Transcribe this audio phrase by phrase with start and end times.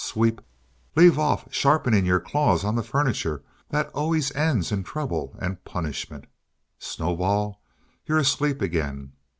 [0.03, 0.41] Sweep!
[0.95, 6.25] leave off sharpening your claws on the furniture; that always ends in trouble and punishment.
[6.79, 7.61] Snowball!
[8.07, 9.11] you're asleep again!